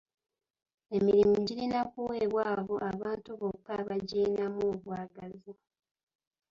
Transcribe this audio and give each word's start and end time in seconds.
Emirimu 0.97 1.35
girina 1.47 1.79
kuweebwa 1.91 2.41
abo 2.55 2.75
abantu 2.91 3.29
bokka 3.39 3.71
abagiyinamu 3.81 4.61
obwagazi. 4.73 5.51